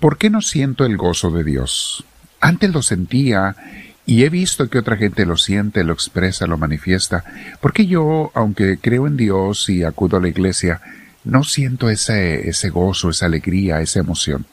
[0.00, 2.04] ¿Por qué no siento el gozo de Dios?
[2.40, 3.56] Antes lo sentía
[4.04, 7.24] y he visto que otra gente lo siente, lo expresa, lo manifiesta.
[7.60, 10.80] ¿Por qué yo, aunque creo en Dios y acudo a la iglesia,
[11.24, 14.46] no siento ese, ese gozo, esa alegría, esa emoción?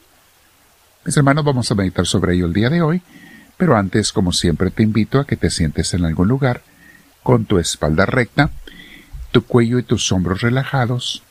[1.04, 3.02] Mis hermanos, vamos a meditar sobre ello el día de hoy,
[3.58, 6.62] pero antes, como siempre, te invito a que te sientes en algún lugar,
[7.22, 8.50] con tu espalda recta,
[9.30, 11.22] tu cuello y tus hombros relajados.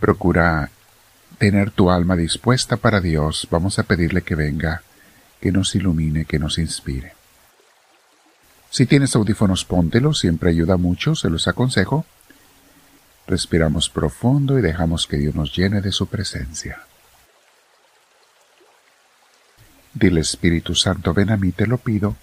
[0.00, 0.70] Procura
[1.38, 4.82] tener tu alma dispuesta para Dios, vamos a pedirle que venga,
[5.40, 7.12] que nos ilumine, que nos inspire.
[8.70, 12.04] Si tienes audífonos, póntelos, siempre ayuda mucho, se los aconsejo.
[13.26, 16.82] Respiramos profundo y dejamos que Dios nos llene de su presencia.
[19.94, 22.16] Dile Espíritu Santo, ven a mí, te lo pido.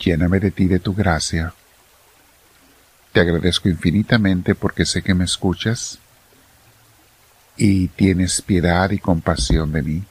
[0.00, 1.54] Lléname de ti, de tu gracia.
[3.12, 6.00] Te agradezco infinitamente porque sé que me escuchas
[7.56, 10.04] y tienes piedad y compasión de mí.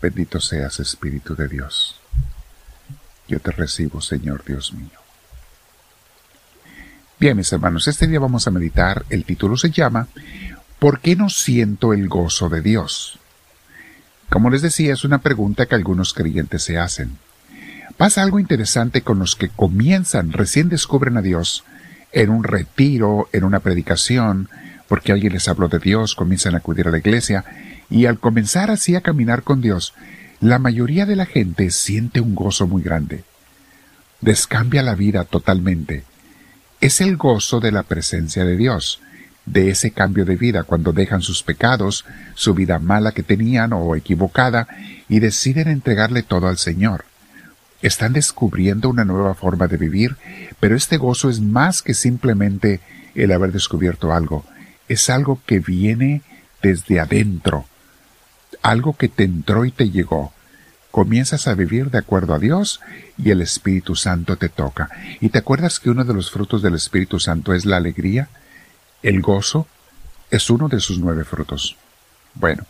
[0.00, 2.00] Bendito seas, Espíritu de Dios.
[3.28, 4.98] Yo te recibo, Señor Dios mío.
[7.18, 9.04] Bien, mis hermanos, este día vamos a meditar.
[9.08, 10.06] El título se llama
[10.78, 13.18] ¿Por qué no siento el gozo de Dios?
[14.28, 17.18] Como les decía, es una pregunta que algunos creyentes se hacen.
[17.96, 21.64] Pasa algo interesante con los que comienzan, recién descubren a Dios,
[22.12, 24.50] en un retiro, en una predicación,
[24.88, 27.44] porque alguien les habló de Dios, comienzan a acudir a la iglesia,
[27.90, 29.94] y al comenzar así a caminar con Dios,
[30.40, 33.24] la mayoría de la gente siente un gozo muy grande.
[34.20, 36.04] Descambia la vida totalmente.
[36.80, 39.00] Es el gozo de la presencia de Dios,
[39.46, 43.94] de ese cambio de vida cuando dejan sus pecados, su vida mala que tenían o
[43.94, 44.68] equivocada,
[45.08, 47.04] y deciden entregarle todo al Señor.
[47.80, 50.16] Están descubriendo una nueva forma de vivir,
[50.60, 52.80] pero este gozo es más que simplemente
[53.14, 54.44] el haber descubierto algo,
[54.88, 56.22] es algo que viene
[56.62, 57.66] desde adentro,
[58.62, 60.32] algo que te entró y te llegó.
[60.90, 62.80] Comienzas a vivir de acuerdo a Dios
[63.18, 64.88] y el Espíritu Santo te toca.
[65.20, 68.28] ¿Y te acuerdas que uno de los frutos del Espíritu Santo es la alegría?
[69.02, 69.66] El gozo
[70.30, 71.76] es uno de sus nueve frutos.
[72.34, 72.64] Bueno,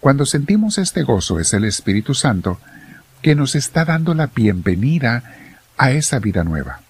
[0.00, 2.60] cuando sentimos este gozo es el Espíritu Santo
[3.22, 5.34] que nos está dando la bienvenida
[5.76, 6.80] a esa vida nueva.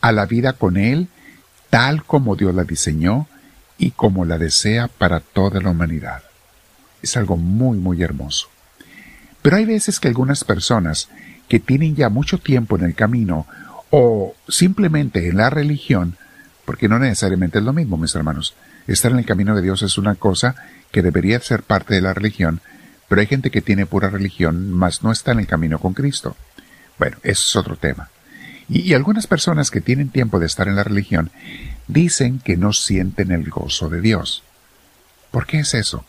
[0.00, 1.08] A la vida con Él
[1.70, 3.26] tal como Dios la diseñó
[3.76, 6.22] y como la desea para toda la humanidad.
[7.02, 8.48] Es algo muy, muy hermoso.
[9.42, 11.08] Pero hay veces que algunas personas
[11.48, 13.46] que tienen ya mucho tiempo en el camino
[13.90, 16.16] o simplemente en la religión,
[16.64, 18.54] porque no necesariamente es lo mismo, mis hermanos,
[18.86, 20.54] estar en el camino de Dios es una cosa
[20.90, 22.60] que debería ser parte de la religión,
[23.08, 26.36] pero hay gente que tiene pura religión, mas no está en el camino con Cristo.
[26.98, 28.10] Bueno, eso es otro tema.
[28.68, 31.30] Y, algunas personas que tienen tiempo de estar en la religión
[31.86, 34.42] dicen que no sienten el gozo de Dios.
[35.30, 36.04] ¿Por qué es eso?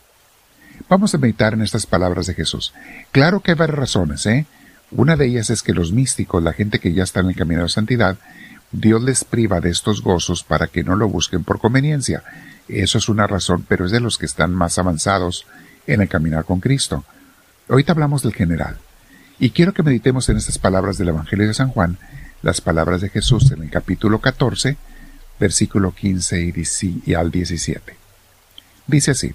[0.89, 2.73] Vamos a meditar en estas palabras de Jesús.
[3.11, 4.45] Claro que hay varias razones, ¿eh?
[4.91, 7.63] Una de ellas es que los místicos, la gente que ya está en el camino
[7.63, 8.17] de santidad,
[8.71, 12.23] Dios les priva de estos gozos para que no lo busquen por conveniencia.
[12.67, 15.45] Eso es una razón, pero es de los que están más avanzados
[15.87, 17.03] en el caminar con Cristo.
[17.67, 18.77] Ahorita hablamos del general.
[19.39, 21.97] Y quiero que meditemos en estas palabras del Evangelio de San Juan,
[22.41, 24.77] las palabras de Jesús en el capítulo 14,
[25.39, 26.53] versículo 15
[27.05, 27.95] y, al 17.
[28.87, 29.33] Dice así,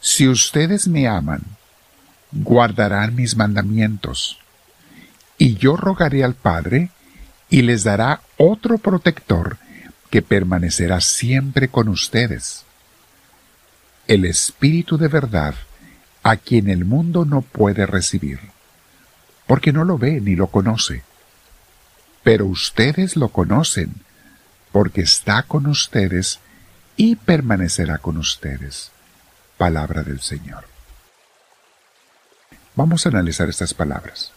[0.00, 1.42] Si ustedes me aman,
[2.32, 4.38] guardarán mis mandamientos,
[5.38, 6.90] y yo rogaré al Padre,
[7.50, 9.56] y les dará otro protector
[10.10, 12.64] que permanecerá siempre con ustedes.
[14.06, 15.54] El Espíritu de verdad,
[16.22, 18.40] a quien el mundo no puede recibir,
[19.46, 21.07] porque no lo ve ni lo conoce
[22.28, 23.90] pero ustedes lo conocen,
[24.70, 26.40] porque está con ustedes
[26.94, 28.90] y permanecerá con ustedes.
[29.56, 30.66] Palabra del Señor.
[32.76, 34.32] Vamos a analizar estas palabras.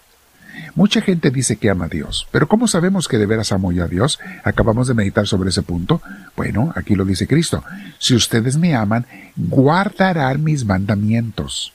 [0.73, 3.83] Mucha gente dice que ama a Dios, pero ¿cómo sabemos que de veras amo yo
[3.83, 4.19] a Dios?
[4.45, 6.01] Acabamos de meditar sobre ese punto.
[6.37, 7.61] Bueno, aquí lo dice Cristo.
[7.99, 11.73] Si ustedes me aman, guardarán mis mandamientos.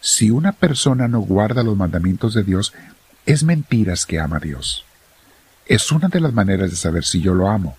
[0.00, 2.72] Si una persona no guarda los mandamientos de Dios,
[3.26, 4.84] es mentiras que ama a Dios.
[5.66, 7.76] Es una de las maneras de saber si yo lo amo,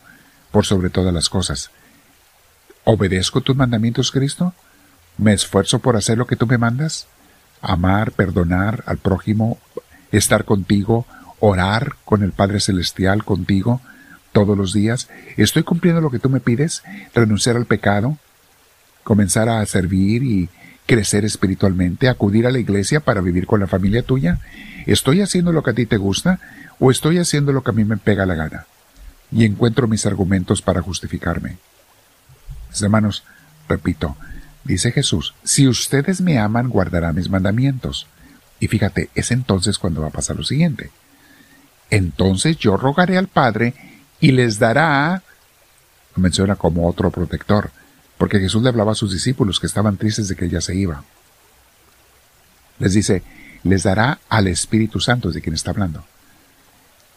[0.51, 1.72] por sobre todas las cosas.
[2.83, 4.54] ¿Obedezco tus mandamientos, Cristo?
[5.18, 7.07] ¿Me esfuerzo por hacer lo que tú me mandas?
[7.62, 9.60] Amar, perdonar al prójimo,
[10.12, 11.06] estar contigo,
[11.39, 13.81] orar con el Padre Celestial contigo
[14.31, 15.10] todos los días.
[15.38, 16.84] ¿Estoy cumpliendo lo que tú me pides?
[17.13, 18.18] ¿Renunciar al pecado?
[19.04, 20.50] ¿Comenzar a servir y
[20.92, 22.10] crecer espiritualmente?
[22.10, 24.40] ¿Acudir a la iglesia para vivir con la familia tuya?
[24.86, 26.40] ¿Estoy haciendo lo que a ti te gusta?
[26.84, 28.66] o estoy haciendo lo que a mí me pega la gana
[29.32, 31.58] y encuentro mis argumentos para justificarme.
[32.72, 33.24] Mis hermanos,
[33.70, 34.18] repito,
[34.64, 38.08] Dice Jesús, si ustedes me aman, guardarán mis mandamientos.
[38.60, 40.92] Y fíjate, es entonces cuando va a pasar lo siguiente.
[41.90, 43.74] Entonces yo rogaré al Padre
[44.20, 45.24] y les dará,
[46.16, 47.72] lo menciona como otro protector,
[48.22, 51.04] porque Jesús le hablaba a sus discípulos que estaban tristes de que ella se iba.
[52.78, 53.24] Les dice,
[53.64, 56.06] les dará al Espíritu Santo, de quien está hablando,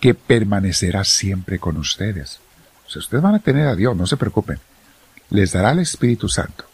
[0.01, 2.41] que permanecerá siempre con ustedes.
[2.87, 4.61] O ustedes van a tener a Dios, no se preocupen.
[5.29, 6.65] Les dará al Espíritu Santo.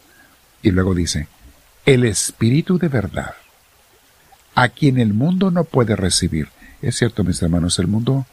[0.63, 1.27] Y luego dice,
[1.85, 3.35] el Espíritu de verdad,
[4.55, 6.51] a quien el mundo no puede recibir.
[6.83, 8.27] Es cierto, mis hermanos, el mundo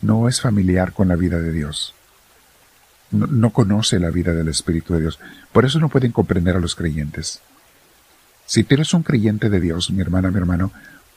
[0.00, 1.94] no es familiar con la vida de Dios.
[3.10, 5.18] No, no, conoce la vida del Espíritu de Dios.
[5.52, 7.40] Por eso no pueden comprender a los creyentes.
[8.46, 10.72] Si tú eres un creyente de Dios, mi hermana, mi hermano,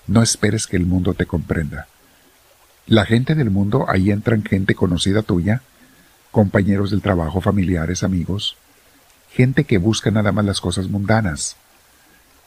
[0.07, 1.87] no esperes que el mundo te comprenda.
[2.87, 5.61] La gente del mundo, ahí entran gente conocida tuya,
[6.31, 8.57] compañeros del trabajo, familiares, amigos,
[9.31, 11.55] gente que busca nada más las cosas mundanas.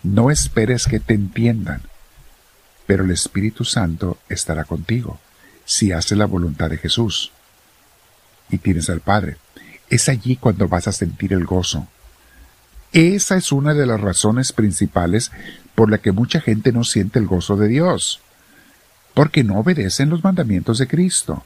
[0.02, 1.82] No esperes que te entiendan,
[2.86, 5.18] pero el Espíritu Santo estará contigo
[5.64, 7.32] si haces la voluntad de Jesús
[8.50, 9.36] y tienes al Padre.
[9.88, 11.86] Es allí cuando vas a sentir el gozo.
[12.92, 15.30] Esa es una de las razones principales
[15.74, 18.20] por la que mucha gente no siente el gozo de Dios,
[19.14, 21.44] porque no obedecen los mandamientos de Cristo.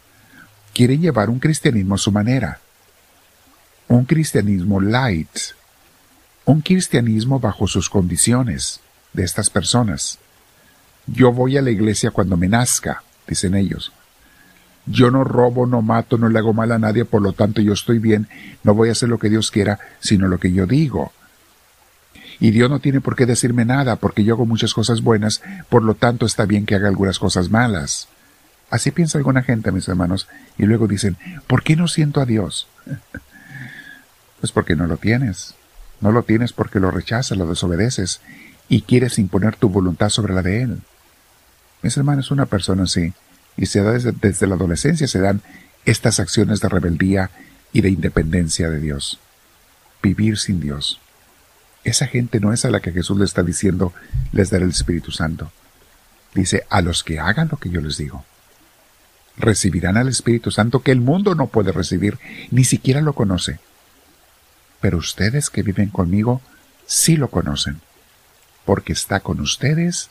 [0.72, 2.60] Quieren llevar un cristianismo a su manera,
[3.88, 5.30] un cristianismo light,
[6.44, 8.80] un cristianismo bajo sus condiciones
[9.12, 10.18] de estas personas.
[11.06, 13.92] Yo voy a la iglesia cuando me nazca, dicen ellos.
[14.90, 17.72] Yo no robo, no mato, no le hago mal a nadie, por lo tanto yo
[17.72, 18.28] estoy bien,
[18.64, 21.12] no voy a hacer lo que Dios quiera, sino lo que yo digo.
[22.40, 25.84] Y Dios no tiene por qué decirme nada, porque yo hago muchas cosas buenas, por
[25.84, 28.08] lo tanto está bien que haga algunas cosas malas.
[28.70, 30.26] Así piensa alguna gente, mis hermanos,
[30.58, 31.16] y luego dicen,
[31.46, 32.66] ¿por qué no siento a Dios?
[34.40, 35.54] pues porque no lo tienes.
[36.00, 38.20] No lo tienes porque lo rechazas, lo desobedeces,
[38.68, 40.78] y quieres imponer tu voluntad sobre la de Él.
[41.82, 43.12] Mis hermanos, una persona así,
[43.60, 45.42] y se da desde, desde la adolescencia, se dan
[45.84, 47.30] estas acciones de rebeldía
[47.74, 49.20] y de independencia de Dios.
[50.02, 50.98] Vivir sin Dios.
[51.84, 53.92] Esa gente no es a la que Jesús le está diciendo,
[54.32, 55.52] les daré el Espíritu Santo.
[56.34, 58.24] Dice, a los que hagan lo que yo les digo.
[59.36, 62.18] Recibirán al Espíritu Santo que el mundo no puede recibir,
[62.50, 63.58] ni siquiera lo conoce.
[64.80, 66.40] Pero ustedes que viven conmigo,
[66.86, 67.82] sí lo conocen,
[68.64, 70.08] porque está con ustedes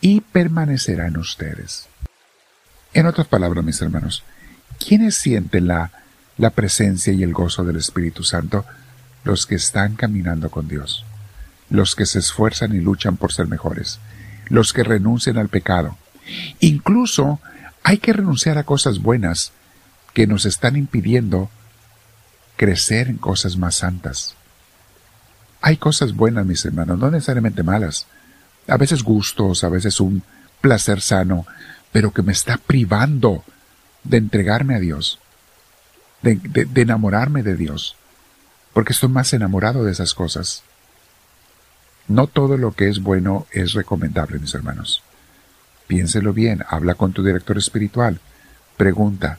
[0.00, 1.88] y permanecerá en ustedes.
[2.92, 4.24] En otras palabras, mis hermanos,
[4.78, 5.90] ¿quiénes sienten la,
[6.38, 8.64] la presencia y el gozo del Espíritu Santo?
[9.26, 11.04] los que están caminando con Dios,
[11.68, 13.98] los que se esfuerzan y luchan por ser mejores,
[14.48, 15.98] los que renuncian al pecado.
[16.60, 17.40] Incluso
[17.82, 19.50] hay que renunciar a cosas buenas
[20.14, 21.50] que nos están impidiendo
[22.56, 24.36] crecer en cosas más santas.
[25.60, 28.06] Hay cosas buenas, mis hermanos, no necesariamente malas.
[28.68, 30.22] A veces gustos, a veces un
[30.60, 31.46] placer sano,
[31.96, 33.42] pero que me está privando
[34.04, 35.18] de entregarme a Dios,
[36.20, 37.96] de, enamorarme de Dios
[38.74, 40.62] porque estoy más enamorado de esas cosas.
[42.06, 45.02] No todo lo que es bueno es recomendable, mis hermanos.
[45.86, 48.20] Piénselo bien, habla con tu director espiritual,
[48.76, 49.38] pregunta.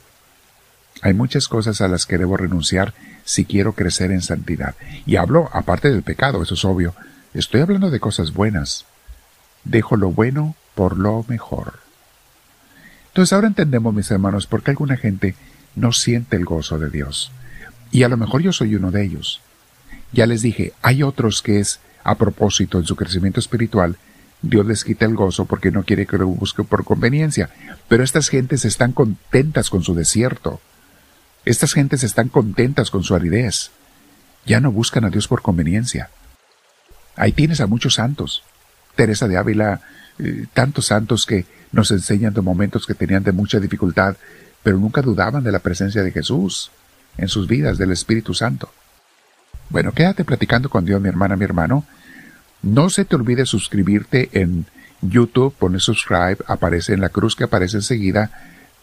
[1.04, 4.74] Hay muchas cosas a las que debo renunciar si quiero crecer en santidad.
[5.06, 6.95] Y hablo aparte del pecado, eso es obvio.
[7.35, 8.85] Estoy hablando de cosas buenas.
[9.64, 11.85] Dejo lo bueno por lo mejor.
[13.18, 15.33] Entonces ahora entendemos, mis hermanos, por qué alguna gente
[15.74, 17.31] no siente el gozo de Dios.
[17.90, 19.42] Y a lo mejor yo soy uno de ellos.
[20.12, 23.97] Ya les dije, hay otros que es a propósito en su crecimiento espiritual,
[24.44, 27.50] Dios les quita el gozo porque no quiere que lo busque por conveniencia.
[27.88, 30.62] Pero estas gentes están contentas con su desierto.
[31.44, 33.71] Estas gentes están contentas con su aridez.
[34.45, 36.12] Ya no buscan a Dios por conveniencia.
[37.16, 38.44] Ahí tienes a muchos santos.
[38.95, 39.81] Teresa de Ávila,
[40.19, 44.16] eh, tantos santos que nos enseñan de momentos que tenían de mucha dificultad,
[44.64, 46.71] pero nunca dudaban de la presencia de Jesús
[47.18, 48.71] en sus vidas del Espíritu Santo.
[49.69, 51.86] Bueno, quédate platicando con Dios, mi hermana, mi hermano.
[52.62, 54.66] No se te olvide suscribirte en
[55.02, 58.31] YouTube, pone subscribe, aparece en la cruz que aparece enseguida,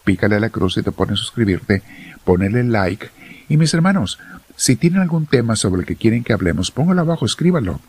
[0.03, 1.81] pícale a la cruz y te pone suscribirte,
[2.23, 3.09] ponele like.
[3.49, 4.19] Y mis hermanos,
[4.55, 7.79] si tienen algún tema sobre el que quieren que hablemos, póngalo abajo, escríbanlo.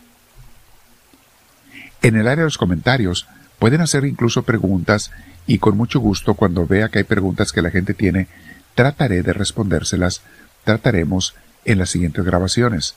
[2.03, 3.27] En el área de los comentarios
[3.59, 5.11] pueden hacer incluso preguntas
[5.47, 8.29] y con mucho gusto cuando vea que hay preguntas que la gente tiene,
[8.77, 10.21] Trataré de respondérselas,
[10.63, 11.35] trataremos
[11.65, 12.95] en las siguientes grabaciones.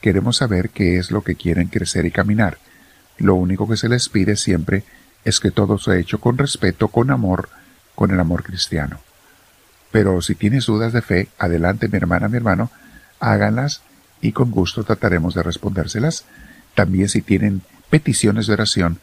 [0.00, 2.56] Queremos saber qué es lo que quieren crecer y caminar.
[3.18, 4.84] Lo único que se les pide siempre
[5.26, 7.50] es que todo sea hecho con respeto, con amor,
[7.94, 9.00] con el amor cristiano.
[9.92, 12.70] Pero si tienes dudas de fe, adelante mi hermana, mi hermano,
[13.20, 13.82] háganlas
[14.22, 16.24] y con gusto trataremos de respondérselas.
[16.74, 17.60] También si tienen
[17.90, 18.98] peticiones de oración,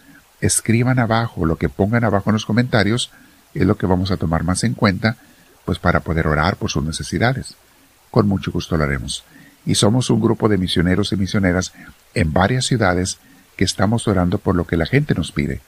[0.46, 3.12] escriban abajo, lo que pongan abajo en los comentarios
[3.54, 5.18] es lo que vamos a tomar más en cuenta,
[5.64, 7.56] pues para poder orar por sus necesidades.
[8.12, 9.24] Con mucho gusto lo haremos.
[9.66, 11.74] Y somos un grupo de misioneros y misioneras
[12.14, 13.18] en varias ciudades
[13.58, 15.62] que estamos orando por lo que la gente nos pide.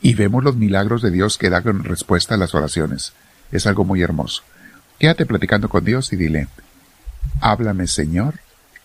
[0.00, 3.12] Y vemos los milagros de Dios que dan respuesta a las oraciones.
[3.52, 4.42] Es algo muy hermoso.
[4.98, 6.48] Quédate platicando con Dios y dile,
[7.40, 8.40] háblame Señor,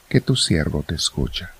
[0.09, 1.51] que tu siervo te escucha.